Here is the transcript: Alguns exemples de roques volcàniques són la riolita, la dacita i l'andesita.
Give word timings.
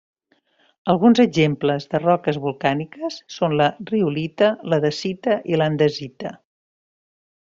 Alguns 0.93 1.19
exemples 1.23 1.83
de 1.91 1.99
roques 2.03 2.39
volcàniques 2.47 3.19
són 3.35 3.55
la 3.61 3.67
riolita, 3.93 4.49
la 4.75 4.81
dacita 4.87 5.37
i 5.55 5.61
l'andesita. 5.63 6.33